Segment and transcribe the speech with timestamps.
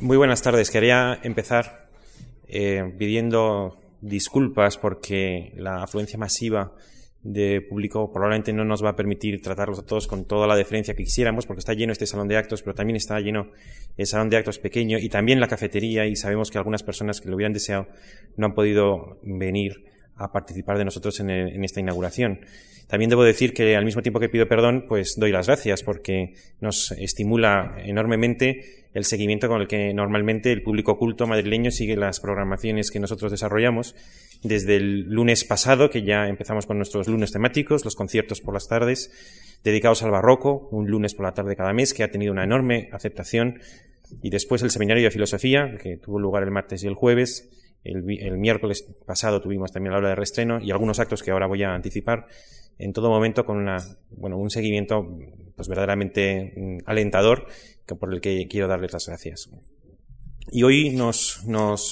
[0.00, 0.70] Muy buenas tardes.
[0.70, 1.88] Quería empezar
[2.48, 6.72] eh, pidiendo disculpas porque la afluencia masiva
[7.22, 10.94] de público probablemente no nos va a permitir tratarlos a todos con toda la deferencia
[10.94, 13.50] que quisiéramos, porque está lleno este salón de actos, pero también está lleno
[13.96, 17.28] el salón de actos pequeño y también la cafetería y sabemos que algunas personas que
[17.28, 17.86] lo hubieran deseado
[18.36, 21.30] no han podido venir a participar de nosotros en,
[21.64, 22.40] esta inauguración.
[22.86, 26.34] También debo decir que al mismo tiempo que pido perdón, pues doy las gracias porque
[26.60, 32.20] nos estimula enormemente el seguimiento con el que normalmente el público culto madrileño sigue las
[32.20, 33.96] programaciones que nosotros desarrollamos.
[34.42, 38.68] Desde el lunes pasado, que ya empezamos con nuestros lunes temáticos, los conciertos por las
[38.68, 39.10] tardes,
[39.64, 42.88] dedicados al barroco, un lunes por la tarde cada mes, que ha tenido una enorme
[42.92, 43.58] aceptación.
[44.22, 47.48] Y después el seminario de filosofía, que tuvo lugar el martes y el jueves,
[47.84, 48.02] el,
[48.38, 51.74] miércoles pasado tuvimos también la hora de restreno y algunos actos que ahora voy a
[51.74, 52.26] anticipar
[52.78, 53.68] en todo momento con
[54.18, 55.06] un seguimiento
[55.54, 57.46] pues verdaderamente mm, alentador
[57.98, 59.50] por el que quiero darles las gracias.
[60.50, 61.42] Y hoy nos,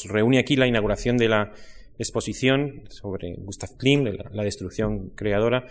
[0.08, 1.52] reúne aquí la inauguración de la
[1.98, 5.66] exposición sobre Gustav Klimt, la, destrucción creadora,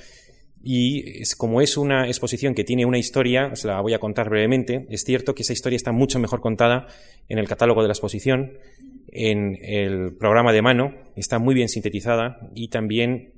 [0.64, 4.86] y como es una exposición que tiene una historia, os la voy a contar brevemente.
[4.90, 6.88] Es cierto que esa historia está mucho mejor contada
[7.30, 8.54] en el catálogo de la exposición,
[9.12, 13.34] en el programa de mano, está muy bien sintetizada y también,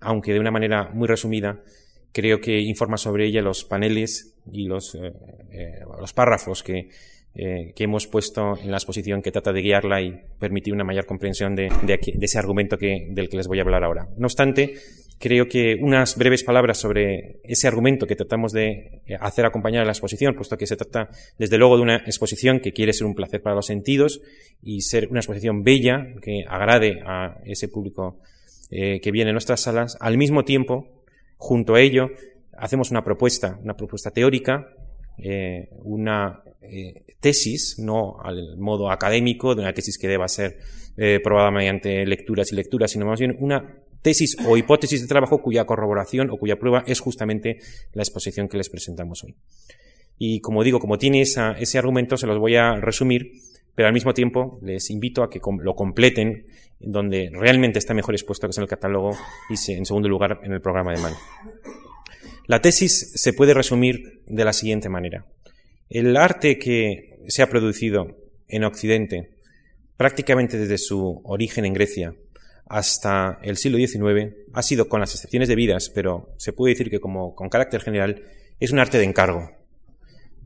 [0.00, 1.62] aunque de una manera muy resumida,
[2.12, 5.12] creo que informa sobre ella los paneles y los, eh,
[5.52, 5.80] eh,
[6.14, 6.88] párrafos que,
[7.34, 11.06] eh, que, hemos puesto en la exposición que trata de guiarla y permitir una mayor
[11.06, 14.08] comprensión de, de, de ese argumento que, del que les voy a hablar ahora.
[14.16, 14.74] No obstante,
[15.18, 19.92] creo que unas breves palabras sobre ese argumento que tratamos de hacer acompañar a la
[19.92, 23.42] exposición, puesto que se trata, desde luego, de una exposición que quiere ser un placer
[23.42, 24.20] para los sentidos
[24.62, 28.20] y ser una exposición bella que agrade a ese público
[28.70, 29.96] eh, que viene a nuestras salas.
[30.00, 31.04] Al mismo tiempo,
[31.36, 32.10] junto a ello,
[32.56, 34.68] hacemos una propuesta, una propuesta teórica,
[35.18, 40.58] eh, una eh, tesis, no al modo académico de una tesis que deba ser
[40.96, 45.40] eh, probada mediante lecturas y lecturas, sino más bien una tesis o hipótesis de trabajo
[45.40, 47.58] cuya corroboración o cuya prueba es justamente
[47.94, 49.34] la exposición que les presentamos hoy.
[50.18, 53.32] Y como digo, como tiene ese argumento, se los voy a resumir,
[53.74, 56.44] pero al mismo tiempo les invito a que lo completen
[56.78, 59.16] donde realmente está mejor expuesto, que es en el catálogo
[59.48, 61.16] y en segundo lugar en el programa de mano.
[62.46, 65.24] La tesis se puede resumir de la siguiente manera.
[65.88, 69.30] El arte que se ha producido en Occidente,
[69.96, 72.14] prácticamente desde su origen en Grecia,
[72.74, 76.98] hasta el siglo XIX ha sido, con las excepciones debidas, pero se puede decir que
[76.98, 78.24] como con carácter general,
[78.58, 79.52] es un arte de encargo.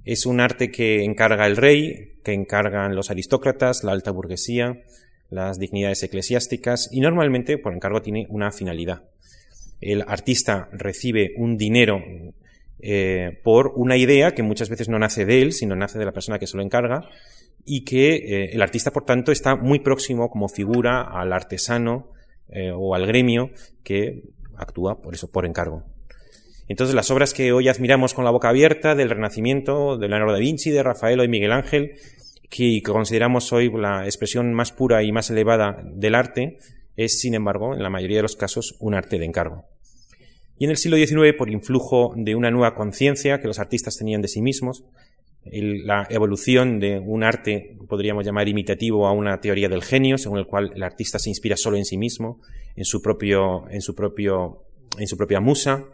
[0.04, 4.82] Es un arte que encarga el rey, que encargan los aristócratas, la alta burguesía,
[5.30, 9.04] las dignidades eclesiásticas y normalmente por encargo tiene una finalidad.
[9.80, 12.02] El artista recibe un dinero
[12.78, 16.12] eh, por una idea que muchas veces no nace de él, sino nace de la
[16.12, 17.08] persona que se lo encarga
[17.64, 22.17] y que eh, el artista, por tanto, está muy próximo como figura al artesano
[22.50, 23.50] eh, o al gremio
[23.82, 24.22] que
[24.56, 25.84] actúa por eso, por encargo.
[26.68, 30.38] Entonces, las obras que hoy admiramos con la boca abierta del Renacimiento, de Leonardo da
[30.38, 31.94] Vinci, de Rafael y Miguel Ángel,
[32.50, 36.58] que consideramos hoy la expresión más pura y más elevada del arte,
[36.96, 39.64] es, sin embargo, en la mayoría de los casos, un arte de encargo.
[40.58, 44.20] Y en el siglo XIX, por influjo de una nueva conciencia que los artistas tenían
[44.20, 44.84] de sí mismos,
[45.44, 50.46] la evolución de un arte, podríamos llamar imitativo a una teoría del genio, según el
[50.46, 52.40] cual el artista se inspira solo en sí mismo,
[52.76, 54.64] en su propio, en su propio,
[54.98, 55.84] en su propia musa,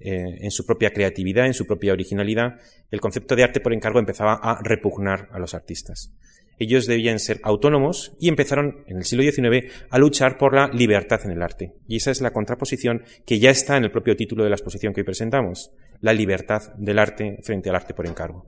[0.00, 2.58] eh, en su propia creatividad, en su propia originalidad,
[2.90, 6.12] el concepto de arte por encargo empezaba a repugnar a los artistas.
[6.60, 11.18] Ellos debían ser autónomos y empezaron en el siglo XIX a luchar por la libertad
[11.24, 11.72] en el arte.
[11.88, 14.92] Y esa es la contraposición que ya está en el propio título de la exposición
[14.92, 15.70] que hoy presentamos,
[16.02, 18.44] la libertad del arte frente al arte por encargo.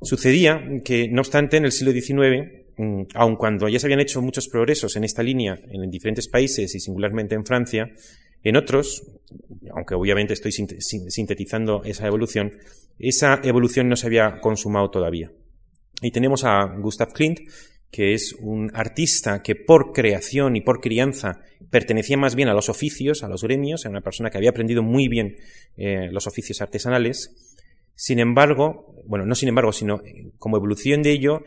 [0.00, 4.22] Sucedía que, no obstante, en el siglo XIX, mm, aun cuando ya se habían hecho
[4.22, 7.90] muchos progresos en esta línea en diferentes países y singularmente en Francia,
[8.44, 9.02] en otros,
[9.74, 12.52] aunque obviamente estoy sintetizando esa evolución,
[13.00, 15.32] esa evolución no se había consumado todavía.
[16.02, 17.40] Y tenemos a Gustav Klimt,
[17.90, 21.40] que es un artista que por creación y por crianza
[21.70, 24.82] pertenecía más bien a los oficios, a los gremios, era una persona que había aprendido
[24.82, 25.36] muy bien
[25.76, 27.52] eh, los oficios artesanales,
[27.94, 31.42] sin embargo, bueno, no sin embargo, sino eh, como evolución de ello,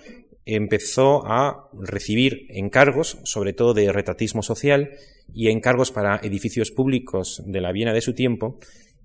[0.45, 4.91] empezó a recibir encargos, sobre todo de retratismo social
[5.33, 8.59] y encargos para edificios públicos de la Viena de su tiempo,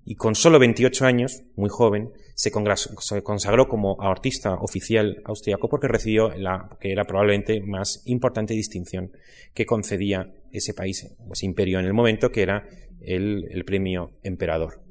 [0.05, 6.29] y con solo 28 años, muy joven, se, consagró como artista oficial austriaco porque recibió
[6.35, 9.11] la que era probablemente más importante distinción
[9.53, 12.67] que concedía ese país, ese imperio en el momento, que era
[13.01, 14.81] el, premio emperador.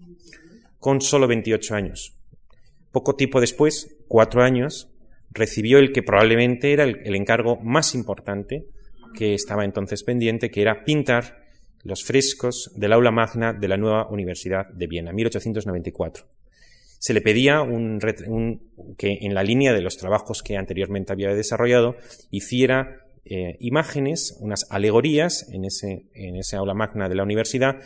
[0.78, 2.16] Con solo 28 años.
[2.92, 4.90] Poco tiempo después, cuatro años,
[5.30, 8.66] recibió el que probablemente era el, encargo más importante
[9.14, 11.39] que estaba entonces pendiente, que era pintar
[11.82, 16.24] los frescos del aula magna de la nueva Universidad de Viena, 1894.
[16.98, 17.62] Se le pedía
[18.98, 21.96] que en la línea de los trabajos que anteriormente había desarrollado
[22.30, 27.76] hiciera eh, imágenes, unas alegorías en ese, en ese aula magna de la universidad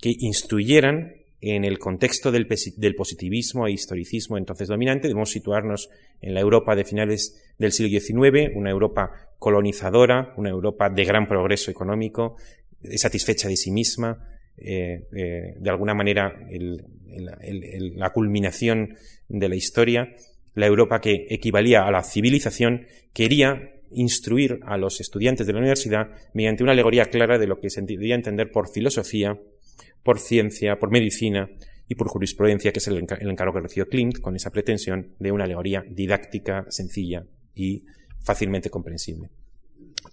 [0.00, 5.88] que instruyeran en el contexto del, positivismo e historicismo entonces dominante, debemos situarnos
[6.20, 11.26] en la Europa de finales del siglo XIX, una Europa colonizadora, una Europa de gran
[11.26, 12.36] progreso económico,
[12.96, 16.34] satisfecha de sí misma, eh, eh, de alguna manera
[17.96, 18.96] la culminación
[19.28, 20.14] de la historia,
[20.54, 26.10] la Europa que equivalía a la civilización, quería instruir a los estudiantes de la universidad
[26.34, 29.38] mediante una alegoría clara de lo que se debería entender por filosofía,
[30.02, 31.50] por ciencia, por medicina
[31.88, 35.44] y por jurisprudencia, que es el, encargo que recibió Klimt con esa pretensión de una
[35.44, 37.24] alegoría didáctica, sencilla
[37.54, 37.84] y
[38.20, 39.30] fácilmente comprensible.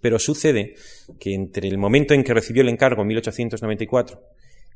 [0.02, 0.76] Pero sucede
[1.20, 4.22] que entre el momento en que recibió el encargo en 1894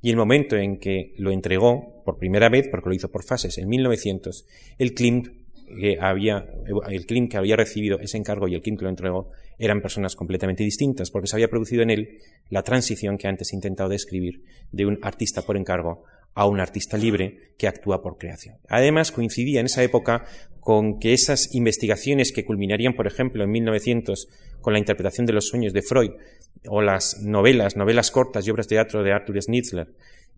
[0.01, 3.57] y el momento en que lo entregó por primera vez, porque lo hizo por fases
[3.57, 4.45] en 1900,
[4.77, 5.27] el Klimt
[5.79, 6.45] que había,
[6.89, 10.15] el Klimt que había recibido ese encargo y el Klimt que lo entregó eran personas
[10.15, 12.17] completamente distintas, porque se había producido en él
[12.49, 16.97] la transición que antes he intentado describir de un artista por encargo a un artista
[16.97, 18.57] libre que actúa por creación.
[18.69, 20.25] Además, coincidía en esa época
[20.59, 24.29] con que esas investigaciones que culminarían, por ejemplo, en 1900
[24.61, 26.11] con la interpretación de los sueños de Freud,
[26.67, 29.87] o las novelas, novelas cortas y obras de teatro de Arthur Schnitzler,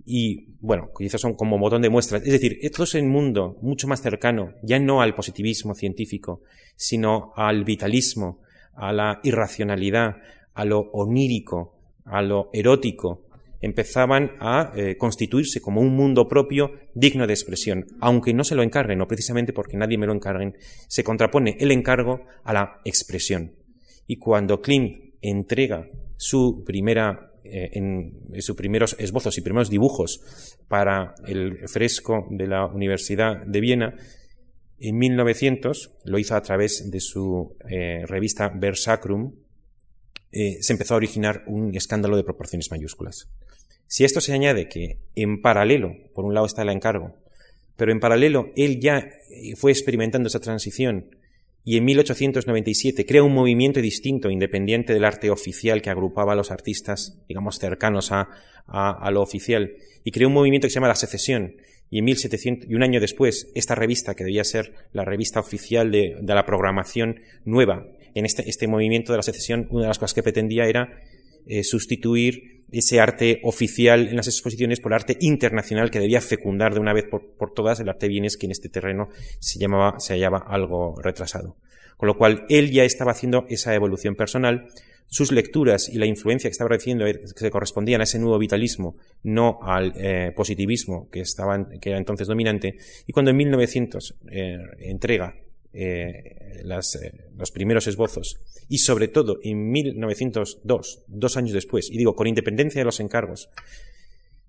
[0.06, 2.24] y bueno, quizás son como botón de muestras.
[2.24, 6.42] Es decir, esto es un mundo mucho más cercano, ya no al positivismo científico,
[6.75, 8.40] sino al vitalismo,
[8.74, 10.18] a la irracionalidad,
[10.54, 13.23] a lo onírico, a lo erótico,
[13.63, 18.62] empezaban a eh, constituirse como un mundo propio digno de expresión, aunque no se lo
[18.62, 20.57] encarguen, o precisamente porque nadie me lo encarguen,
[20.89, 23.56] se contrapone el encargo a la expresión.
[24.06, 25.88] Y cuando Klimt entrega
[26.18, 32.66] su primera eh, en sus primeros esbozos y primeros dibujos para el fresco de la
[32.66, 33.95] Universidad de Viena,
[34.77, 39.33] en 1900, lo hizo a través de su eh, revista Versacrum,
[40.33, 43.30] eh, se empezó a originar un escándalo de proporciones mayúsculas.
[43.88, 47.15] Si a esto se añade que en paralelo, por un lado está el encargo,
[47.75, 49.12] pero en paralelo él ya
[49.56, 51.09] fue experimentando esa transición
[51.65, 56.51] y en 1897 crea un movimiento distinto, independiente del arte oficial que agrupaba a los
[56.51, 58.27] artistas, digamos, cercanos a,
[59.12, 59.71] lo oficial,
[60.03, 61.56] y creó un movimiento que se llama la secesión.
[61.89, 65.91] Y en 1700, y un año después, esta revista, que debía ser la revista oficial
[65.91, 70.13] de, la programación nueva, en este, este, movimiento de la secesión, una de las cosas
[70.13, 71.00] que pretendía era
[71.45, 76.80] eh, sustituir ese arte oficial en las exposiciones por arte internacional que debía fecundar de
[76.80, 81.57] una vez por, todas el arte bienes que en este terreno se hallaba algo retrasado.
[81.98, 84.68] Con lo cual, él ya estaba haciendo esa evolución personal,
[85.07, 88.95] sus lecturas y la influencia que estaba recibiendo que se correspondían a ese nuevo vitalismo,
[89.21, 94.57] no al eh, positivismo que, estaba, que era entonces dominante, y cuando en 1900 eh,
[94.80, 95.36] entrega
[95.74, 98.40] eh, las, eh, los primeros esbozos
[98.70, 103.50] y sobre todo en 1902, dos años después, y digo, con independencia de los encargos,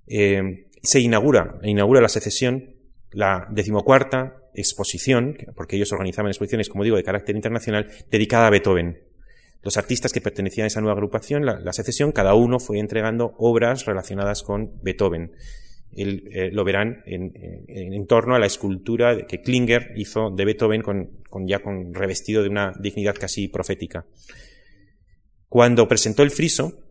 [0.06, 2.74] eh, se inaugura, inaugura la secesión,
[3.10, 9.02] la decimocuarta exposición, porque ellos organizaban exposiciones, como digo, de carácter internacional, dedicada a Beethoven.
[9.62, 13.86] Los artistas que pertenecían a esa nueva agrupación, la secesión, cada uno fue entregando obras
[13.86, 15.32] relacionadas con Beethoven.
[15.96, 21.60] Eh, lo verán en, torno a la escultura que Klinger hizo de Beethoven con, ya
[21.60, 24.06] con revestido de una dignidad casi profética.
[25.48, 26.84] Cuando presentó el friso,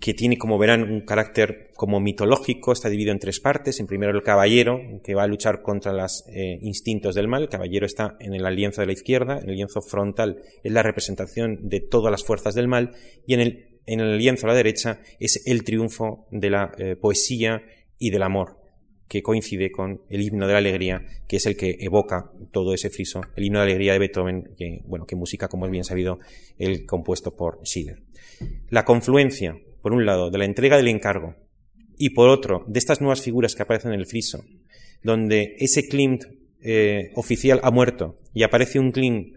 [0.00, 3.80] que tiene, como verán, un carácter como mitológico, está dividido en tres partes.
[3.80, 7.42] En primero el caballero, que va a luchar contra los eh, instintos del mal.
[7.42, 10.82] El caballero está en el lienzo de la izquierda, en el lienzo frontal es la
[10.82, 12.92] representación de todas las fuerzas del mal,
[13.26, 16.96] y en el, en el lienzo a la derecha es el triunfo de la eh,
[16.96, 17.62] poesía
[18.00, 18.58] y del amor,
[19.06, 22.90] que coincide con el himno de la alegría, que es el que evoca todo ese
[22.90, 26.18] friso, el himno de alegría de Beethoven, que, bueno, que música, como es bien sabido,
[26.58, 28.02] el compuesto por Schiller.
[28.68, 31.36] La confluencia, por un lado, de la entrega del encargo,
[31.96, 34.44] y por otro, de estas nuevas figuras que aparecen en el friso,
[35.02, 36.24] donde ese Klimt
[36.62, 39.34] eh, oficial ha muerto y aparece un Klimt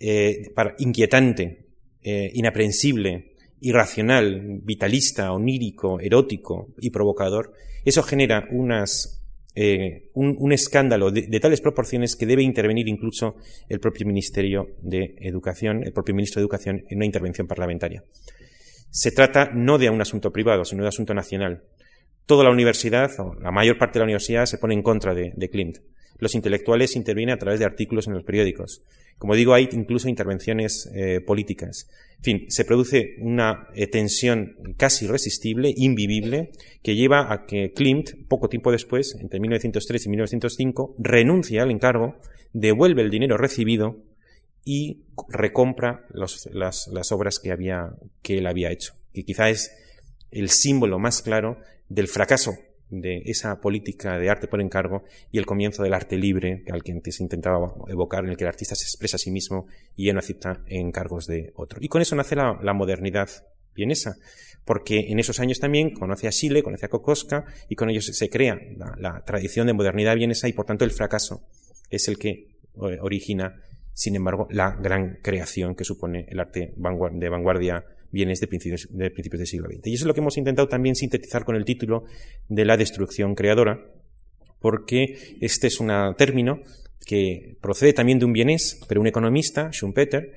[0.00, 1.66] eh, inquietante,
[2.02, 3.27] eh, inaprensible,
[3.60, 7.52] irracional, vitalista, onírico, erótico y provocador,
[7.84, 9.22] eso genera unas,
[9.54, 13.36] eh, un, escándalo de, tales proporciones que debe intervenir incluso
[13.68, 18.04] el propio Ministerio de Educación, el propio Ministro de Educación en una intervención parlamentaria.
[18.90, 21.62] Se trata no de un asunto privado, sino de un asunto nacional.
[22.26, 25.32] Toda la universidad, o la mayor parte de la universidad, se pone en contra de,
[25.34, 25.78] de Klimt.
[26.18, 28.82] Los intelectuales intervienen a través de artículos en los periódicos.
[29.18, 31.88] Como digo, hay incluso intervenciones eh, políticas.
[32.18, 38.10] En fin, se produce una eh, tensión casi irresistible, invivible, que lleva a que Klimt,
[38.28, 42.16] poco tiempo después, entre 1903 y 1905, renuncia al encargo,
[42.52, 44.04] devuelve el dinero recibido
[44.64, 49.72] y recompra las, las, obras que, había, que él había hecho, que quizá es
[50.30, 51.58] el símbolo más claro
[51.88, 52.52] del fracaso
[52.90, 56.92] de esa política de arte por encargo y el comienzo del arte libre, al que
[56.92, 59.66] antes intentaba evocar, en el que el artista se expresa a sí mismo
[59.96, 61.78] y ya no acepta encargos de otro.
[61.82, 63.28] Y con eso nace la, modernidad
[63.74, 64.16] vienesa,
[64.64, 68.30] porque en esos años también conoce a Chile, conoce a Kokoska, y con ellos se
[68.30, 68.58] crea
[68.98, 71.42] la, tradición de modernidad vienesa y por tanto el fracaso
[71.90, 73.60] es el que origina,
[73.92, 79.10] sin embargo, la gran creación que supone el arte de vanguardia bienes de principios, de
[79.10, 79.86] principios del siglo XX.
[79.86, 82.04] Y eso es lo que hemos intentado también sintetizar con el título
[82.48, 83.80] de la destrucción creadora,
[84.60, 86.62] porque este es un término
[87.06, 90.32] que procede también de un bienés, pero un economista, Schumpeter,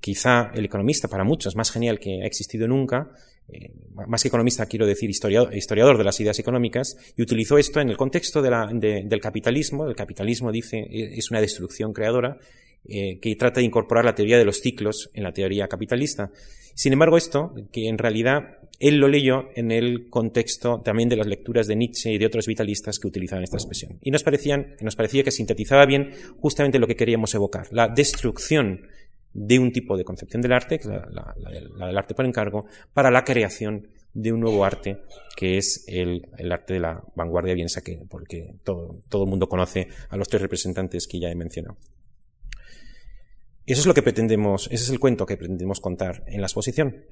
[0.00, 3.10] quizá el economista para muchos más genial que ha existido nunca,
[3.48, 7.90] eh, más que economista quiero decir historiador, de las ideas económicas, y utilizó esto en
[7.90, 9.86] el contexto del capitalismo.
[9.86, 12.38] El capitalismo, dice, es una destrucción creadora,
[12.84, 16.32] eh, que trata de incorporar la teoría de los ciclos en la teoría capitalista.
[16.74, 21.28] Sin embargo, esto, que en realidad él lo leyó en el contexto también de las
[21.28, 23.98] lecturas de Nietzsche y de otros vitalistas que utilizaban esta expresión.
[24.02, 28.88] Y nos, parecían, nos parecía que sintetizaba bien justamente lo que queríamos evocar, la destrucción
[29.34, 31.34] de un tipo de concepción del arte, que es la,
[31.86, 35.02] del arte por encargo, para la creación de un nuevo arte,
[35.36, 39.88] que es el, arte de la vanguardia vienesa, que, porque todo, todo el mundo conoce
[40.10, 41.76] a los tres representantes que ya he mencionado.
[43.64, 47.04] Eso es lo que pretendemos, ese es el cuento que pretendemos contar en la exposición.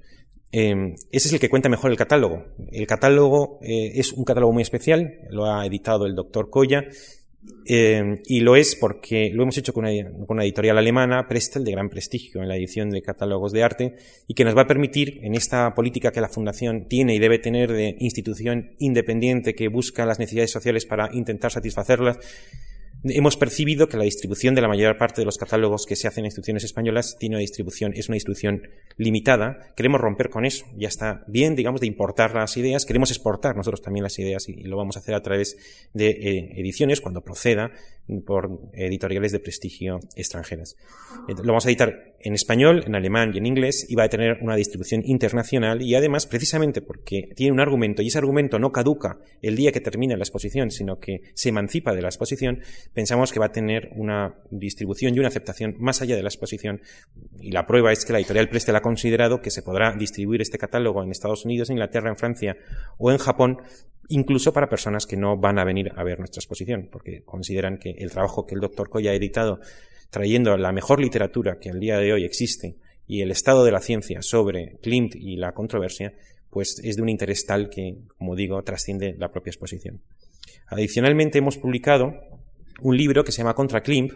[0.53, 2.45] Em, ese es el que cuenta mejor el catálogo.
[2.73, 6.85] El catálogo eh, es un catálogo muy especial, lo ha editado el doctor Coya,
[7.65, 11.89] em, y lo es porque lo hemos hecho con una, editorial alemana, Prestel, de gran
[11.89, 15.35] prestigio en la edición de catálogos de arte, y que nos va a permitir, en
[15.35, 20.19] esta política que la Fundación tiene y debe tener de institución independiente que busca las
[20.19, 22.19] necesidades sociales para intentar satisfacerlas,
[23.05, 26.23] hemos percibido que la distribución de la mayor parte de los catálogos que se hacen
[26.23, 28.63] en instituciones españolas tiene una distribución, es una distribución
[28.97, 29.73] limitada.
[29.77, 30.67] Queremos romper con eso.
[30.77, 32.85] Ya está bien, digamos, de importar las ideas.
[32.85, 35.57] Queremos exportar nosotros también las ideas y, lo vamos a hacer a través
[35.95, 37.71] de eh, ediciones cuando proceda
[38.27, 40.77] por editoriales de prestigio extranjeras.
[41.29, 44.09] Eh, lo vamos a editar en español, en alemán y en inglés y va a
[44.09, 48.73] tener una distribución internacional y además, precisamente porque tiene un argumento y ese argumento no
[48.73, 52.61] caduca el día que termina la exposición, sino que se emancipa de la exposición,
[52.93, 56.83] pensamos que va a tener una distribución y una aceptación más allá de la exposición.
[57.41, 60.59] Y la prueba es que la editorial Prestel ha considerado que se podrá distribuir este
[60.59, 62.57] catálogo en Estados Unidos, en Inglaterra, en Francia
[62.99, 63.59] o en Japón,
[64.09, 67.91] incluso para personas que no van a venir a ver nuestra exposición, porque consideran que
[67.91, 69.61] el trabajo que el doctor Coya ha editado,
[70.11, 72.77] trayendo la mejor literatura que al día de hoy existe
[73.07, 76.13] y el estado de la ciencia sobre Klimt y la controversia,
[76.51, 80.01] pues es de un interés tal que, como digo, trasciende la propia exposición.
[80.69, 82.15] Adicionalmente hemos publicado
[82.83, 84.13] un libro que se llama Contra Klimt,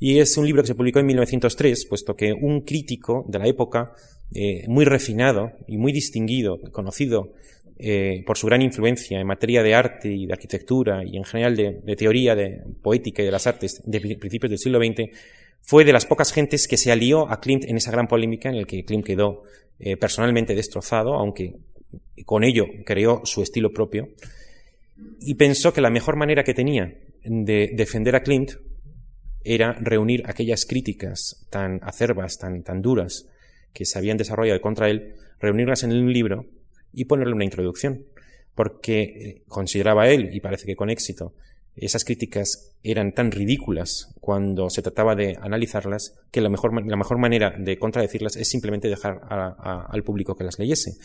[0.00, 3.48] y es un libro que se publicó en 1903, puesto que un crítico de la
[3.48, 3.94] época,
[4.32, 7.32] eh, muy refinado y muy distinguido, conocido
[7.80, 11.54] eh, por su gran influencia en materia de arte y de arquitectura y en general
[11.54, 15.16] de, teoría de poética y de las artes de principios del siglo XX,
[15.62, 18.58] fue de las pocas gentes que se alió a Klimt en esa gran polémica en
[18.58, 19.44] la que Klimt quedó
[19.78, 21.54] eh, personalmente destrozado, aunque
[22.24, 24.08] con ello creó su estilo propio,
[25.20, 26.92] y pensó que la mejor manera que tenía
[27.22, 28.54] de defender a Klimt
[29.44, 33.28] era reunir aquellas críticas tan acerbas, tan, tan duras,
[33.72, 36.44] que se habían desarrollado contra él, reunirlas en un libro
[36.92, 38.04] y ponerle una introducción.
[38.54, 41.34] Porque eh, consideraba él, y parece que con éxito,
[41.76, 47.18] esas críticas eran tan ridículas cuando se trataba de analizarlas que la mejor, la mejor
[47.18, 50.96] manera de contradecirlas es simplemente dejar al público que las leyese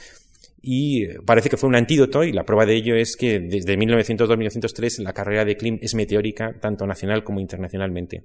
[0.65, 5.03] y parece que fue un antídoto y la prueba de ello es que desde 1902-1903
[5.03, 8.23] la carrera de Klim es meteórica tanto nacional como internacionalmente.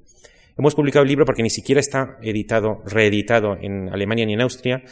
[0.57, 4.85] Hemos publicado el libro porque ni siquiera está editado, reeditado en Alemania ni en Austria.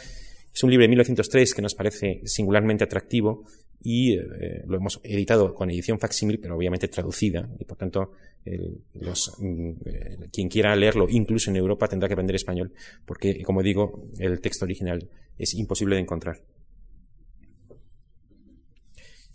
[0.57, 3.43] Es un libro de 1903 que nos parece singularmente atractivo
[3.79, 9.69] y eh, lo hemos editado con edición facsímil, pero obviamente traducida y por tanto mm,
[9.85, 12.73] eh, quien quiera leerlo, incluso en Europa, tendrá que aprender español
[13.05, 16.41] porque, como digo, el texto original es imposible de encontrar.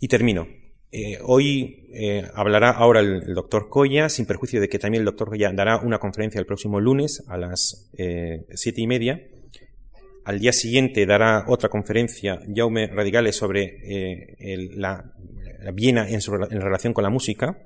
[0.01, 0.45] Y termino.
[0.91, 1.87] Eh, hoy
[2.33, 5.99] hablará ahora el, doctor Coya, sin perjuicio de que también el doctor Coya dará una
[5.99, 9.21] conferencia el próximo lunes a las siete y media.
[10.25, 14.37] Al día siguiente dará otra conferencia Jaume Radicales sobre
[14.75, 15.13] la,
[15.73, 16.21] Viena en,
[16.61, 17.57] relación con la música.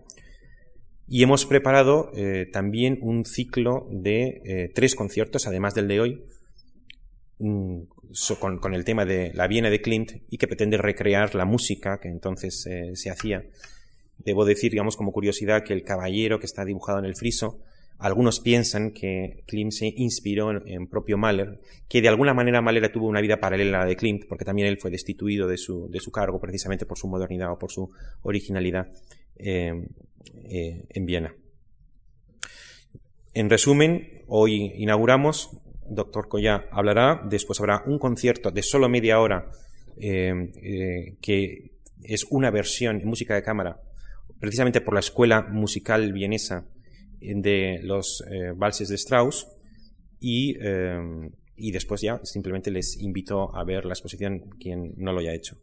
[1.07, 6.23] Y hemos preparado eh, también un ciclo de eh, tres conciertos, además del de hoy,
[7.39, 7.83] mm,
[8.59, 12.09] con, el tema de la Viena de Klimt y que pretende recrear la música que
[12.09, 13.43] entonces eh, se hacía.
[14.17, 17.61] Debo decir, digamos, como curiosidad, que el caballero que está dibujado en el friso,
[17.99, 23.07] algunos piensan que Klimt se inspiró en, propio Mahler, que de alguna manera Mahler tuvo
[23.07, 26.39] una vida paralela a la de Klimt, porque también él fue destituido de su, cargo
[26.39, 27.89] precisamente por su modernidad o por su
[28.21, 28.87] originalidad.
[30.49, 31.35] Eh, en Viena.
[33.33, 35.57] En resumen, hoy inauguramos,
[35.89, 39.51] doctor Coya hablará, después habrá un concierto de solo media hora
[39.97, 41.71] eh, eh, que
[42.03, 43.81] es una versión en música de cámara,
[44.39, 46.65] precisamente por la escuela musical vienesa
[47.19, 48.24] de los
[48.55, 49.47] valses de Strauss
[50.19, 50.55] y,
[51.55, 55.57] y después ya simplemente les invito a ver la exposición quien no lo haya hecho.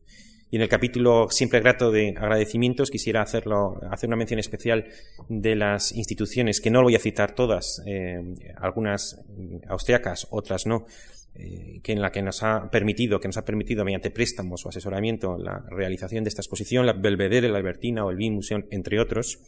[0.55, 4.85] Y en el capítulo siempre grato de agradecimientos quisiera hacerlo, hacer una mención especial
[5.29, 8.21] de las instituciones, que no voy a citar todas, eh,
[8.57, 9.21] algunas
[9.67, 10.87] austriacas, otras no,
[11.35, 14.69] eh, que en la que nos ha permitido, que nos ha permitido mediante préstamos o
[14.69, 19.01] asesoramiento la realización de esta exposición, la Belvedere, la Albertina o el BIM Museum, entre
[19.01, 19.41] otros.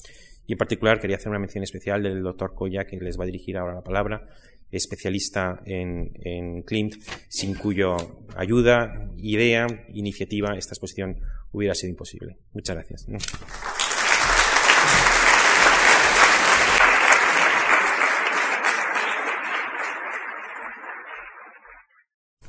[0.46, 3.26] Y en particular quería hacer una mención especial del doctor Coya, que les va a
[3.26, 4.28] dirigir ahora la palabra,
[4.70, 6.94] especialista en, en Clint,
[7.28, 7.96] sin cuyo
[8.36, 11.20] ayuda, idea, iniciativa, esta exposición
[11.52, 12.38] hubiera sido imposible.
[12.52, 13.06] Muchas gracias.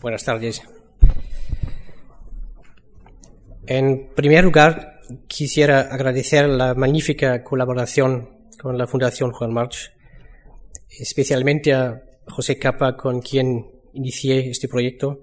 [0.01, 0.61] Buenas tardes.
[3.65, 4.96] En primer lugar,
[5.27, 9.93] quisiera agradecer la magnífica colaboración con la Fundación Juan March,
[10.89, 15.19] especialmente a José Capa, con quien inicié este proyecto,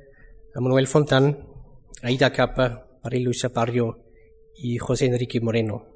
[0.55, 1.47] a Manuel Fontán,
[2.03, 4.05] a Ida Capa, María Luisa Parrio
[4.57, 5.87] y José Enrique Moreno.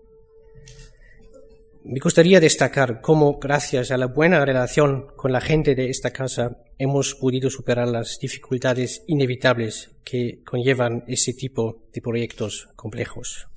[1.85, 6.59] Me gustaría destacar cómo, gracias a la buena relación con la gente de esta casa,
[6.77, 13.49] hemos podido superar las dificultades inevitables que conllevan ese tipo de proyectos complejos.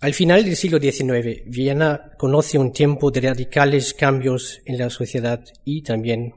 [0.00, 5.44] Al final del siglo XIX, Viena conoce un tiempo de radicales cambios en la sociedad
[5.64, 6.34] y también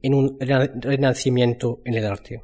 [0.00, 2.42] en un renacimiento en el arte.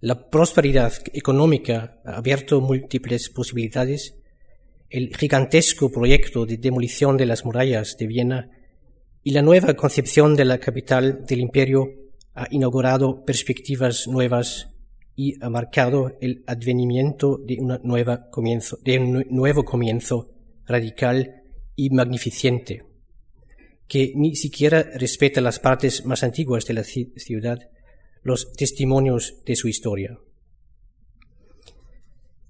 [0.00, 4.16] La prosperidad económica ha abierto múltiples posibilidades.
[4.90, 8.50] El gigantesco proyecto de demolición de las murallas de Viena
[9.22, 11.92] y la nueva concepción de la capital del imperio
[12.34, 14.68] ha inaugurado perspectivas nuevas
[15.16, 17.56] y ha marcado el advenimiento de,
[18.30, 20.30] comienzo, de un nuevo comienzo
[20.66, 21.42] radical
[21.74, 22.84] y magnificente,
[23.88, 27.70] que ni siquiera respeta las partes más antiguas de la ciudad,
[28.22, 30.18] los testimonios de su historia.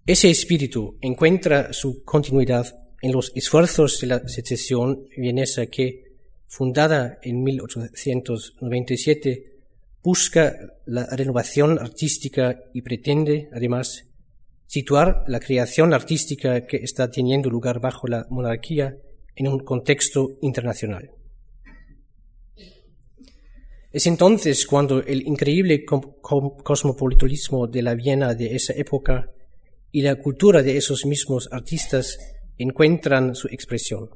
[0.05, 6.05] Ese espíritu encuentra su continuidad en los esfuerzos de la secesión vienesa que,
[6.48, 9.56] fundada en 1897,
[10.07, 14.05] busca la renovación artística y pretende, además,
[14.64, 18.97] situar la creación artística que está teniendo lugar bajo la monarquía
[19.35, 21.11] en un contexto internacional.
[23.90, 29.33] Es entonces cuando el increíble cosmopolitismo de la Viena de esa época
[29.90, 32.16] y la cultura de esos mismos artistas
[32.57, 34.11] encuentran su expresión.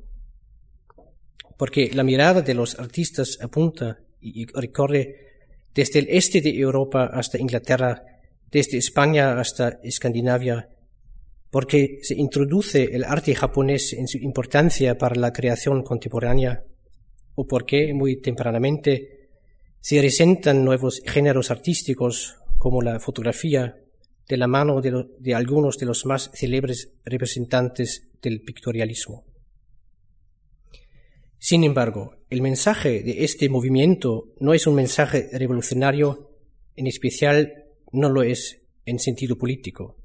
[1.59, 5.30] Porque la mirada de los artistas apunta y recorre
[5.75, 8.03] desde el este de Europa hasta Inglaterra,
[8.51, 10.69] desde España hasta Escandinavia,
[11.51, 16.65] porque se introduce el arte japonés en su importancia para la creación contemporánea,
[17.35, 19.29] o porque muy tempranamente
[19.81, 23.77] se presentan nuevos géneros artísticos como la fotografía
[24.29, 29.25] de la mano de, de algunos de los más célebres representantes del pictorialismo.
[31.39, 36.31] Sin embargo, el mensaje de este movimiento no es un mensaje revolucionario,
[36.77, 39.97] en especial no lo es en sentido político.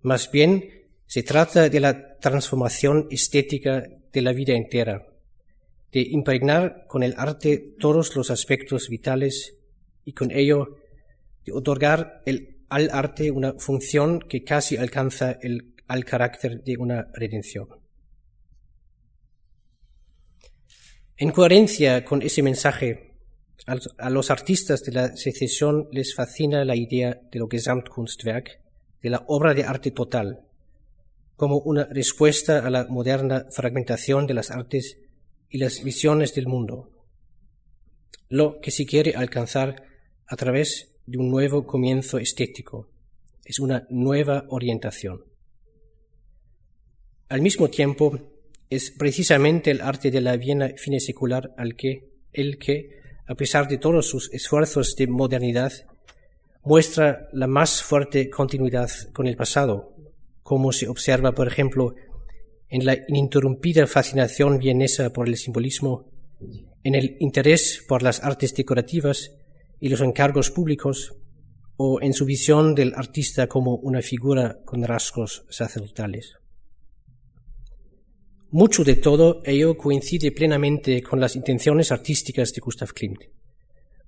[0.00, 0.70] Más bien,
[1.06, 5.06] se trata de la transformación estética de la vida entera,
[5.92, 9.54] de impregnar con el arte todos los aspectos vitales
[10.06, 10.78] y con ello
[11.44, 12.22] de otorgar
[12.70, 17.81] al arte una función que casi alcanza el, al carácter de una redención.
[21.16, 23.12] En coherencia con ese mensaje,
[23.66, 28.60] a los artistas de la secesión les fascina la idea de lo Gesamtkunstwerk,
[29.02, 30.40] de la obra de arte total,
[31.36, 34.98] como una respuesta a la moderna fragmentación de las artes
[35.48, 36.90] y las visiones del mundo,
[38.28, 39.84] lo que se quiere alcanzar
[40.26, 42.88] a través de un nuevo comienzo estético,
[43.44, 45.24] es una nueva orientación.
[47.28, 48.31] Al mismo tiempo,
[48.74, 53.68] es precisamente el arte de la Viena fine secular al que, el que, a pesar
[53.68, 55.72] de todos sus esfuerzos de modernidad,
[56.64, 59.94] muestra la más fuerte continuidad con el pasado,
[60.42, 61.94] como se observa, por ejemplo,
[62.70, 66.10] en la ininterrumpida fascinación vienesa por el simbolismo,
[66.82, 69.32] en el interés por las artes decorativas
[69.80, 71.14] y los encargos públicos,
[71.76, 76.36] o en su visión del artista como una figura con rasgos sacerdotales.
[78.54, 83.22] Mucho de todo ello coincide plenamente con las intenciones artísticas de Gustav Klimt,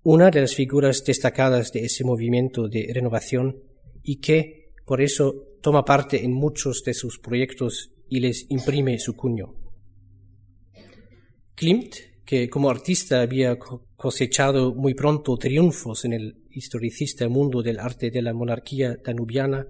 [0.03, 3.57] una de las figuras destacadas de ese movimiento de renovación
[4.03, 9.17] y que, por eso, toma parte en muchos de sus proyectos y les imprime su
[9.17, 9.55] cuño.
[11.55, 11.95] Klimt,
[12.27, 18.21] que como artista había cosechado muy pronto triunfos en el historicista mundo del arte de
[18.21, 19.67] la monarquía danubiana,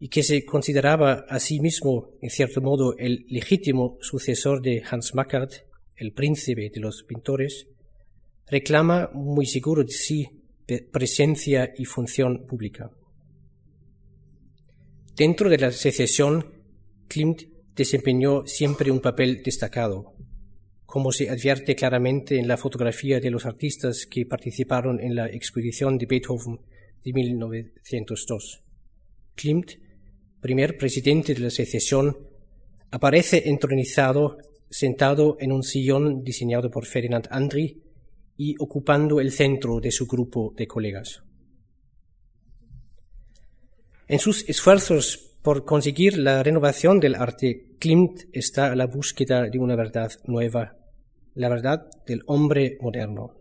[0.00, 5.14] y que se consideraba a sí mismo, en cierto modo, el legítimo sucesor de Hans
[5.14, 5.52] Mackart,
[5.96, 7.66] el príncipe de los pintores,
[8.46, 10.28] reclama muy seguro de sí
[10.92, 12.90] presencia y función pública.
[15.16, 16.46] Dentro de la secesión,
[17.08, 17.42] Klimt
[17.74, 20.14] desempeñó siempre un papel destacado,
[20.84, 25.98] como se advierte claramente en la fotografía de los artistas que participaron en la expedición
[25.98, 26.60] de Beethoven
[27.02, 28.62] de 1902.
[29.34, 29.72] Klimt
[30.40, 32.16] primer presidente de la secesión,
[32.90, 34.38] aparece entronizado,
[34.70, 37.82] sentado en un sillón diseñado por Ferdinand Andri
[38.36, 41.22] y ocupando el centro de su grupo de colegas.
[44.06, 49.58] En sus esfuerzos por conseguir la renovación del arte, Klimt está a la búsqueda de
[49.58, 50.76] una verdad nueva,
[51.34, 53.34] la verdad del hombre moderno.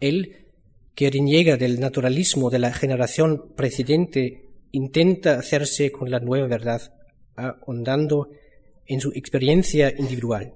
[0.00, 0.46] Él,
[0.94, 4.45] que reniega del naturalismo de la generación precedente
[4.76, 6.92] intenta hacerse con la nueva verdad,
[7.34, 8.28] ahondando
[8.84, 10.52] en su experiencia individual,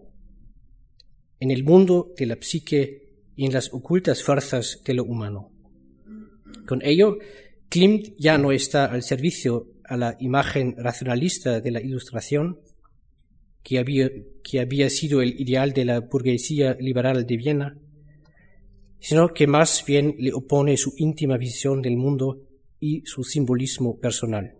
[1.40, 5.50] en el mundo de la psique y en las ocultas fuerzas de lo humano.
[6.66, 7.16] Con ello,
[7.70, 12.61] Klimt ya no está al servicio a la imagen racionalista de la ilustración,
[13.62, 14.11] que había,
[14.44, 17.78] que había sido el ideal de la burguesía liberal de Viena,
[18.98, 22.49] sino que más bien le opone su íntima visión del mundo
[22.80, 24.56] y su simbolismo personal.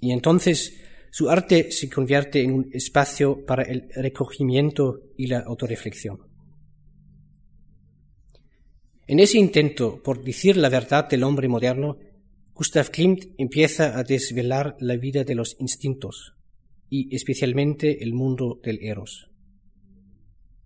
[0.00, 0.78] Y entonces
[1.10, 6.20] su arte se convierte en un espacio para el recogimiento y la autorreflexión.
[9.06, 11.98] En ese intento por decir la verdad del hombre moderno,
[12.54, 16.34] Gustav Klimt empieza a desvelar la vida de los instintos
[16.88, 19.30] y especialmente el mundo del eros.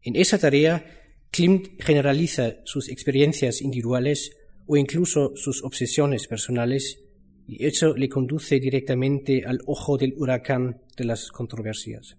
[0.02, 0.84] En esa tarea,
[1.30, 4.36] Klimt generaliza sus experiencias individuales
[4.66, 7.00] o incluso sus obsesiones personales,
[7.46, 12.16] y eso le conduce directamente al ojo del huracán de las controversias.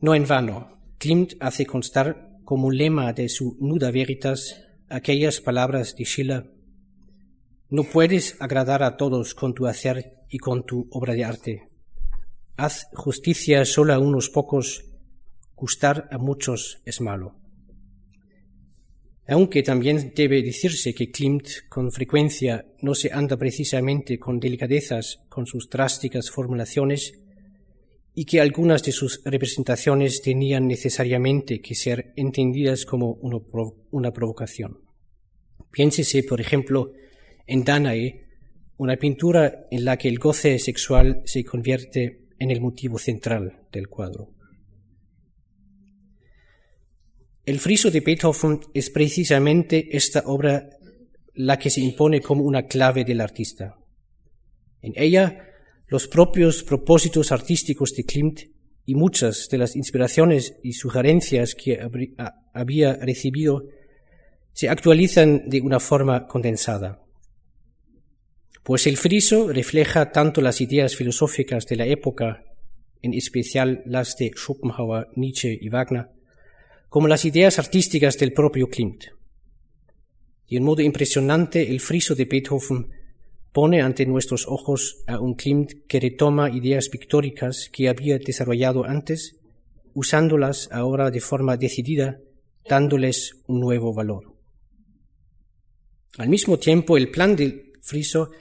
[0.00, 6.04] No en vano, Klimt hace constar como lema de su Nuda Veritas aquellas palabras de
[6.04, 6.52] Schiller
[7.70, 11.68] No puedes agradar a todos con tu hacer y con tu obra de arte.
[12.56, 14.84] Haz justicia solo a unos pocos,
[15.54, 17.41] gustar a muchos es malo
[19.26, 25.46] aunque también debe decirse que Klimt con frecuencia no se anda precisamente con delicadezas con
[25.46, 27.14] sus drásticas formulaciones
[28.14, 33.12] y que algunas de sus representaciones tenían necesariamente que ser entendidas como
[33.90, 34.80] una, provocación.
[35.70, 36.92] Piénsese, por ejemplo,
[37.46, 38.26] en Danae,
[38.76, 43.88] una pintura en la que el goce sexual se convierte en el motivo central del
[43.88, 44.30] cuadro.
[47.44, 50.70] El friso de Beethoven es precisamente esta obra
[51.34, 53.78] la que se impone como una clave del artista.
[54.80, 55.48] En ella,
[55.88, 58.40] los propios propósitos artísticos de Klimt
[58.86, 61.80] y muchas de las inspiraciones y sugerencias que
[62.52, 63.64] había recibido
[64.52, 67.02] se actualizan de una forma condensada.
[68.62, 72.44] Pues el friso refleja tanto las ideas filosóficas de la época,
[73.00, 76.06] en especial las de Schopenhauer, Nietzsche y Wagner,
[76.92, 79.04] como las ideas artísticas del propio Klimt.
[80.46, 82.90] Y en modo impresionante, el friso de Beethoven
[83.50, 89.40] pone ante nuestros ojos a un Klimt que retoma ideas pictóricas que había desarrollado antes,
[89.94, 92.20] usándolas ahora de forma decidida,
[92.68, 94.36] dándoles un nuevo valor.
[96.18, 98.32] Al mismo tiempo, el plan del friso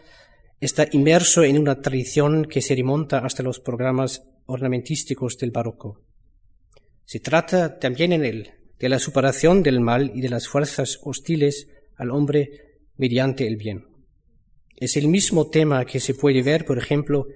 [0.60, 6.11] está inmerso en una tradición que se remonta hasta los programas ornamentísticos del barroco.
[7.12, 11.68] Se trata también en él de la superación del mal y de las fuerzas hostiles
[11.98, 13.86] al hombre mediante el bien.
[14.78, 17.28] Es el mismo tema que se puede ver, por ejemplo,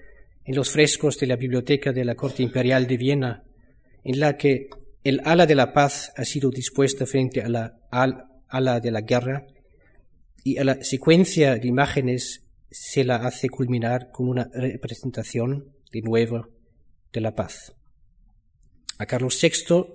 [0.45, 3.43] en los frescos de la Biblioteca de la Corte Imperial de Viena,
[4.05, 4.69] en la que
[5.03, 9.45] el ala de la paz ha sido dispuesta frente a la ala de la guerra
[10.41, 16.47] y a la secuencia de imágenes se la hace culminar con una representación de nuevo
[17.11, 17.75] de la paz.
[18.97, 19.86] A Carlos VI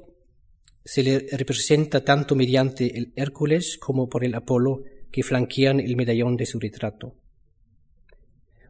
[0.84, 6.36] se le representa tanto mediante el Hércules como por el Apolo que flanquean el medallón
[6.36, 7.14] de su retrato.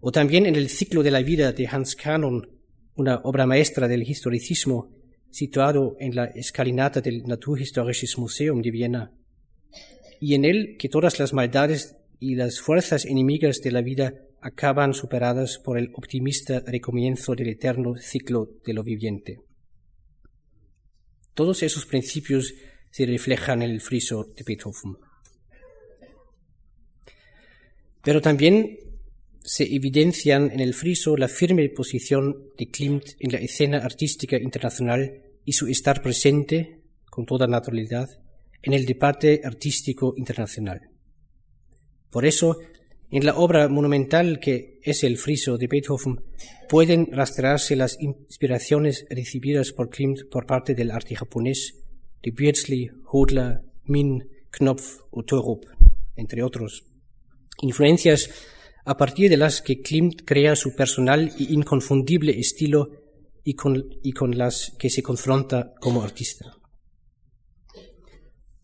[0.01, 2.49] O también en el ciclo de la vida de Hans Canon,
[2.95, 4.91] una obra maestra del historicismo
[5.31, 9.13] situado en la escalinata del Naturhistorisches Museum de Viena,
[10.21, 14.95] y en él que todas las maldades y las fuerzas enemigas de la vida acaban
[14.95, 19.41] superadas por el optimista recomienzo del eterno ciclo de lo viviente.
[21.41, 22.53] Todos esos principios
[22.91, 24.99] se reflejan en el friso de Beethoven.
[28.05, 28.79] Pero también
[29.43, 35.23] se evidencian en el friso la firme posición de Klimt en la escena artística internacional
[35.47, 38.21] y su estar presente, con toda naturalidad,
[38.61, 40.91] en el debate artístico internacional.
[42.11, 42.59] Por eso,
[43.11, 46.21] en la obra monumental que es el friso de Beethoven,
[46.69, 51.75] pueden rastrearse las inspiraciones recibidas por Klimt por parte del arte japonés
[52.23, 55.65] de Beardsley, Hodler, Min, Knopf o Torup,
[56.17, 56.85] entre otros.
[57.63, 58.31] Influencias
[58.85, 62.91] a partir de las que Klimt crea su personal y inconfundible estilo
[63.45, 66.57] y con, y con las que se confronta como artista.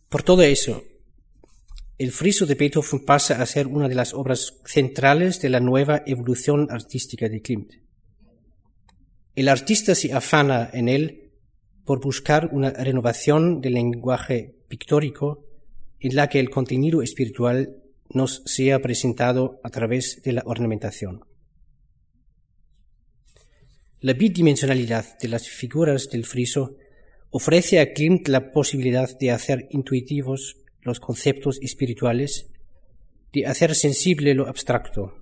[0.09, 0.85] Por todo eso,
[1.99, 6.03] el friso de Beethoven pasa a ser una de las obras centrales de la nueva
[6.07, 7.73] evolución artística de Klimt.
[9.35, 11.33] El artista se afana en él
[11.85, 15.47] por buscar una renovación del lenguaje pictórico
[16.01, 21.25] en la que el contenido espiritual nos sea presentado a través de la ornamentación.
[24.01, 26.77] La bidimensionalidad de las figuras del friso
[27.31, 30.57] ofrece a Klimt la posibilidad de hacer intuitivos
[30.87, 32.49] los conceptos espirituales,
[33.33, 35.15] de hacer sensible lo abstracto.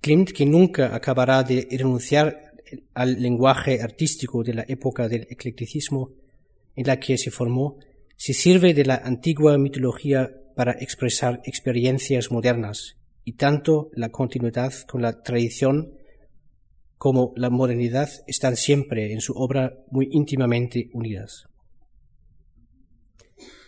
[0.00, 2.52] Klimt, que nunca acabará de renunciar
[2.94, 6.12] al lenguaje artístico de la época del eclecticismo
[6.74, 7.78] en la que se formó,
[8.16, 15.02] se sirve de la antigua mitología para expresar experiencias modernas, y tanto la continuidad con
[15.02, 15.92] la tradición
[16.98, 21.46] como la modernidad están siempre en su obra muy íntimamente unidas.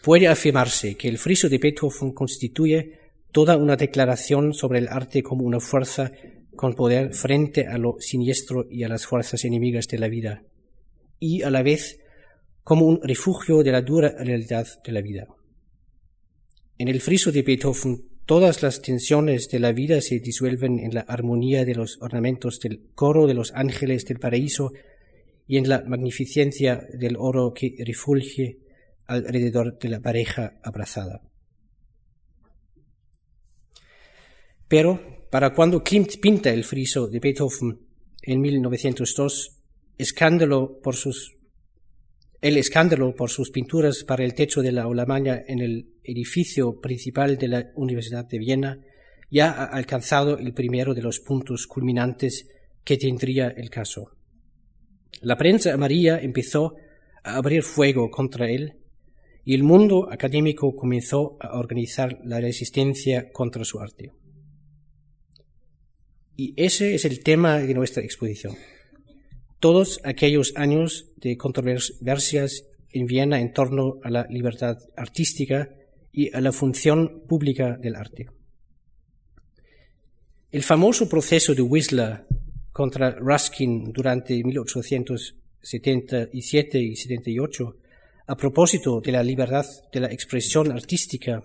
[0.02, 2.98] Puede afirmarse que el friso de Beethoven constituye
[3.32, 6.12] toda una declaración sobre el arte como una fuerza
[6.56, 10.42] con poder frente a lo siniestro y a las fuerzas enemigas de la vida,
[11.18, 12.00] y a la vez
[12.64, 15.26] como un refugio de la dura realidad de la vida.
[16.78, 21.00] En el friso de Beethoven todas las tensiones de la vida se disuelven en la
[21.00, 24.72] armonía de los ornamentos del coro de los ángeles del paraíso
[25.46, 28.58] y en la magnificencia del oro que refulge
[29.08, 31.22] alrededor de la pareja abrazada.
[34.68, 37.80] Pero para cuando Klimt pinta el friso de Beethoven
[38.22, 39.56] en 1902,
[39.96, 41.38] escándalo por sus,
[42.40, 47.38] el escándalo por sus pinturas para el techo de la Aulamaña en el edificio principal
[47.38, 48.78] de la Universidad de Viena
[49.30, 52.48] ya ha alcanzado el primero de los puntos culminantes
[52.84, 54.12] que tendría el caso.
[55.20, 56.76] La prensa amarilla empezó
[57.24, 58.78] a abrir fuego contra él
[59.48, 64.12] y el mundo académico comenzó a organizar la resistencia contra su arte.
[66.36, 68.56] Y ese es el tema de nuestra exposición.
[69.58, 75.70] Todos aquellos años de controversias en Viena en torno a la libertad artística
[76.12, 78.28] y a la función pública del arte.
[80.52, 82.26] El famoso proceso de Whistler
[82.70, 87.76] contra Ruskin durante 1877 y 78
[88.28, 91.42] a propósito de la libertad de la expresión artística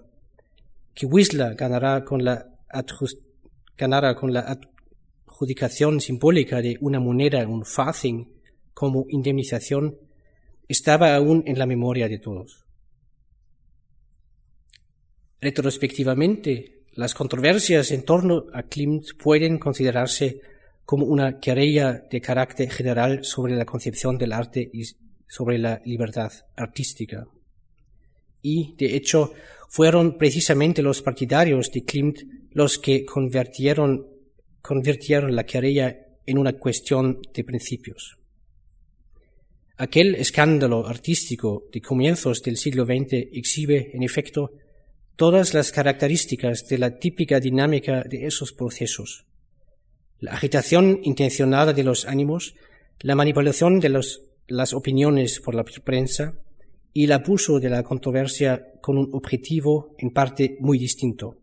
[0.93, 2.45] que Whistler ganará con la,
[4.15, 4.59] con la
[5.25, 8.25] adjudicación simbólica de una moneda, un farthing,
[8.73, 9.97] como indemnización,
[10.67, 12.65] estaba aún en la memoria de todos.
[15.39, 20.41] Retrospectivamente, las controversias en torno a Klimt pueden considerarse
[20.83, 24.83] como una querella de carácter general sobre la concepción del arte y
[25.33, 27.25] sobre la libertad artística.
[28.43, 29.33] Y, de hecho,
[29.67, 32.19] fueron precisamente los partidarios de Klimt
[32.51, 34.05] los que convirtieron,
[34.61, 38.19] convirtieron la querella en una cuestión de principios.
[39.77, 44.51] Aquel escándalo artístico de comienzos del siglo XX exhibe, en efecto,
[45.15, 49.25] todas las características de la típica dinámica de esos procesos.
[50.19, 52.53] La agitación intencionada de los ánimos,
[52.99, 53.89] la manipulación de
[54.47, 56.35] las opiniones por la prensa
[56.93, 61.37] y el abuso de la controversia con un objetivo en parte muy distinto.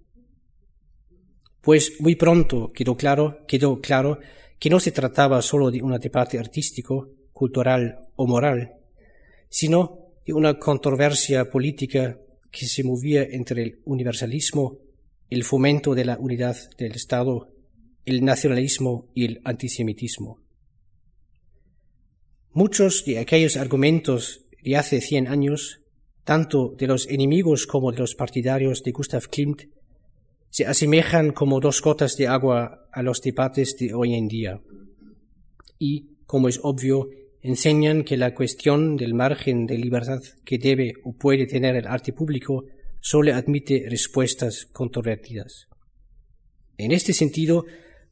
[1.61, 4.19] Pues muy pronto quedó claro, quedó claro
[4.59, 8.75] que no se trataba solo de un debate artístico, cultural o moral,
[9.49, 12.19] sino de una controversia política
[12.51, 14.79] que se movía entre el universalismo,
[15.29, 17.53] el fomento de la unidad del Estado,
[18.05, 20.39] el nacionalismo y el antisemitismo.
[22.53, 25.83] Muchos de aquellos argumentos de hace cien años,
[26.25, 29.63] tanto de los enemigos como de los partidarios de Gustav Klimt,
[30.49, 34.61] se asemejan como dos gotas de agua a los debates de hoy en día.
[35.79, 37.09] Y, como es obvio,
[37.41, 42.13] enseñan que la cuestión del margen de libertad que debe o puede tener el arte
[42.13, 42.65] público
[42.99, 45.69] solo admite respuestas controvertidas.
[46.79, 47.65] En este sentido,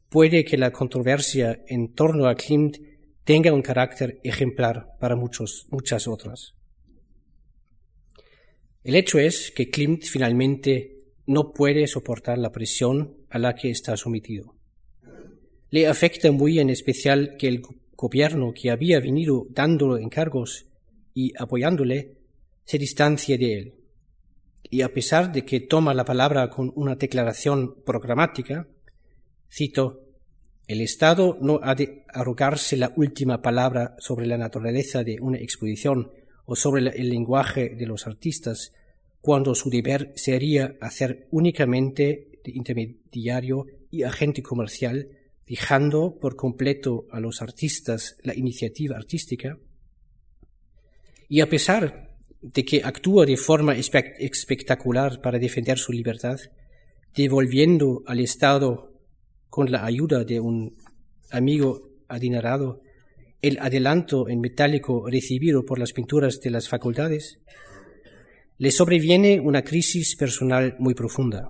[0.07, 2.77] puede que la controversia en torno a Klimt
[3.29, 6.55] tenga un carácter ejemplar para muchos, muchas otras.
[8.83, 13.95] El hecho es que Klimt finalmente no puede soportar la presión a la que está
[13.97, 14.55] sometido.
[15.69, 17.61] Le afecta muy en especial que el
[17.95, 20.65] gobierno que había venido dándole encargos
[21.13, 22.17] y apoyándole
[22.65, 23.75] se distancie de él.
[24.71, 28.67] Y a pesar de que toma la palabra con una declaración programática,
[29.51, 30.08] cito,
[30.69, 36.11] el Estado no ha de arrogarse la última palabra sobre la naturaleza de una exposición
[36.45, 38.71] o sobre el lenguaje de los artistas,
[39.19, 45.09] cuando su deber sería hacer únicamente de intermediario y agente comercial,
[45.47, 49.57] dejando por completo a los artistas la iniciativa artística.
[51.27, 56.39] Y a pesar de que actúa de forma espectacular para defender su libertad,
[57.15, 58.98] devolviendo al Estado,
[59.49, 60.75] con la ayuda de un
[61.31, 62.81] amigo adinerado,
[63.41, 67.39] el adelanto en metálico recibido por las pinturas de las facultades,
[68.57, 71.49] le sobreviene una crisis personal muy profunda.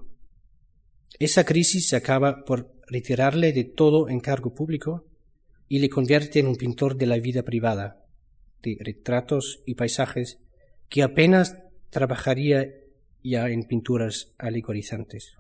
[1.17, 5.05] Esa crisis acaba por retirarle de todo encargo público
[5.67, 8.05] y le convierte en un pintor de la vida privada,
[8.62, 10.39] de retratos y paisajes
[10.88, 11.57] que apenas
[11.89, 12.67] trabajaría
[13.23, 15.38] ya en pinturas alegorizantes.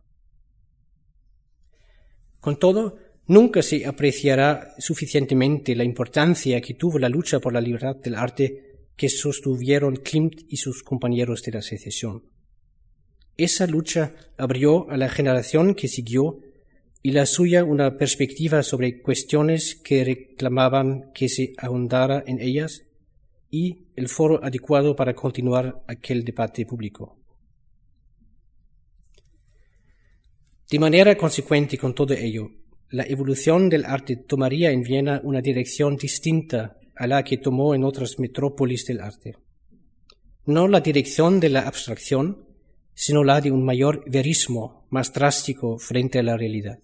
[2.39, 2.97] Con todo,
[3.27, 8.69] nunca se apreciará suficientemente la importancia que tuvo la lucha por la libertad del arte
[8.95, 12.23] que sostuvieron Klimt y sus compañeros de la secesión.
[13.37, 16.41] Esa lucha abrió a la generación que siguió
[17.01, 22.89] y la suya una perspectiva sobre cuestiones que reclamaban que se ahondara en ellas
[23.49, 27.17] y el foro adecuado para continuar aquel debate público.
[30.69, 32.51] De manera consecuente con todo ello,
[32.91, 37.83] la evolución del arte tomaría en Viena una dirección distinta a la que tomó en
[37.83, 39.35] otras metrópolis del arte.
[40.45, 42.45] No la dirección de la abstracción,
[42.93, 46.79] sino la de un mayor verismo, más drástico frente a la realidad.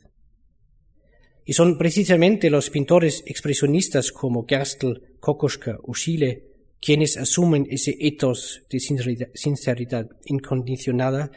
[1.45, 8.61] Y son precisamente los pintores expresionistas como Gerstl, Kokoschka o Schiele quienes asumen ese ethos
[8.69, 11.31] de sinceridad incondicionada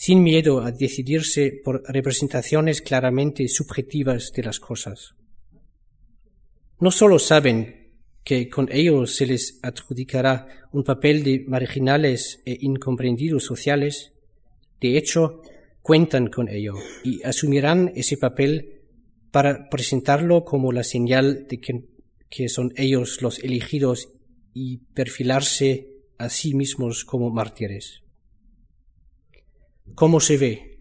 [0.00, 5.14] sin miedo a decidirse por representaciones claramente subjetivas de las cosas.
[6.78, 7.90] No solo saben
[8.24, 14.14] que con ellos se les adjudicará un papel de marginales e incomprendidos sociales,
[14.80, 15.42] de hecho,
[15.82, 18.80] cuentan con ello y asumirán ese papel
[19.30, 21.60] para presentarlo como la señal de
[22.30, 24.08] que son ellos los elegidos
[24.54, 28.02] y perfilarse a sí mismos como mártires.
[29.94, 30.78] Como se ve,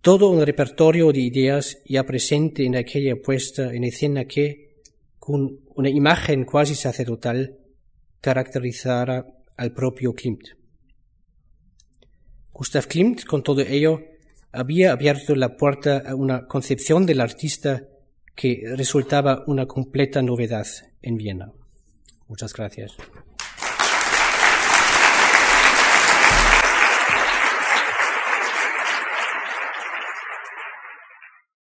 [0.00, 4.82] todo un repertorio de ideas ya presente en aquella puesta en escena que,
[5.18, 7.58] con una imagen cuasi sacerdotal
[8.20, 10.48] caracterizara al propio Klimt.
[12.52, 14.00] Gustav Klimt, con todo ello,
[14.52, 17.86] había abierto la puerta a una concepción del artista
[18.34, 20.66] que resultaba una completa novedad
[21.02, 21.52] en Viena.
[22.28, 22.96] Muchas gracias.